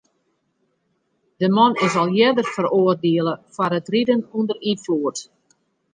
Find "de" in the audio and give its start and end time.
1.41-1.49